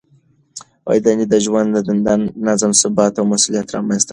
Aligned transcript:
دندې 1.05 1.25
د 1.29 1.35
ژوند 1.45 1.71
نظم، 2.47 2.71
ثبات 2.81 3.13
او 3.17 3.25
مسؤلیت 3.33 3.67
رامنځته 3.75 4.09
کوي. 4.09 4.09